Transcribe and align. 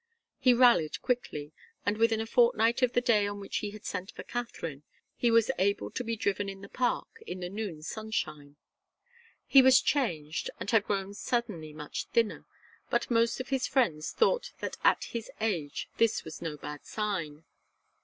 He 0.39 0.55
rallied 0.55 0.99
quickly, 1.03 1.51
and 1.85 1.95
within 1.95 2.19
a 2.19 2.25
fortnight 2.25 2.81
of 2.81 2.93
the 2.93 3.01
day 3.01 3.27
on 3.27 3.39
which 3.39 3.57
he 3.57 3.69
had 3.69 3.85
sent 3.85 4.09
for 4.09 4.23
Katharine, 4.23 4.81
he 5.15 5.29
was 5.29 5.51
able 5.59 5.91
to 5.91 6.03
be 6.03 6.15
driven 6.15 6.49
in 6.49 6.61
the 6.61 6.69
Park, 6.69 7.21
in 7.27 7.39
the 7.39 7.51
noon 7.51 7.83
sunshine. 7.83 8.55
He 9.45 9.61
was 9.61 9.79
changed, 9.79 10.49
and 10.59 10.71
had 10.71 10.85
grown 10.85 11.13
suddenly 11.13 11.71
much 11.71 12.05
thinner, 12.05 12.47
but 12.89 13.11
most 13.11 13.39
of 13.39 13.49
his 13.49 13.67
friends 13.67 14.11
thought 14.11 14.53
that 14.57 14.75
at 14.83 15.03
his 15.03 15.29
age 15.39 15.87
this 15.97 16.23
was 16.23 16.41
no 16.41 16.57
bad 16.57 16.83
sign. 16.83 17.43